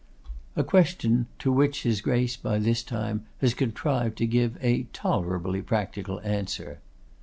a 0.55 0.63
question 0.63 1.27
to 1.37 1.51
which 1.51 1.83
his 1.83 2.01
Grace 2.01 2.35
by 2.35 2.57
this 2.57 2.81
time 2.81 3.27
has 3.39 3.53
contrived 3.53 4.17
to 4.17 4.25
give 4.25 4.57
a 4.63 4.87
tolerably 4.93 5.61
practical 5.61 6.19
answer. 6.21 6.79